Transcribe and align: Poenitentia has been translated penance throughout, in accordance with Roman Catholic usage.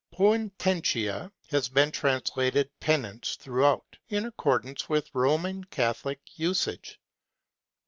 Poenitentia 0.11 1.31
has 1.51 1.69
been 1.69 1.91
translated 1.91 2.71
penance 2.79 3.35
throughout, 3.35 3.99
in 4.09 4.25
accordance 4.25 4.89
with 4.89 5.13
Roman 5.13 5.63
Catholic 5.65 6.39
usage. 6.39 6.99